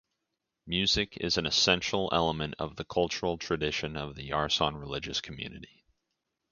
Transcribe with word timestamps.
Music 0.65 1.15
is 1.17 1.37
an 1.37 1.45
essential 1.45 2.09
element 2.11 2.55
of 2.57 2.75
the 2.75 2.83
cultural 2.83 3.37
tradition 3.37 3.95
of 3.95 4.15
the 4.15 4.27
Yarsan 4.29 4.73
religious 4.75 5.21
community. 5.21 5.85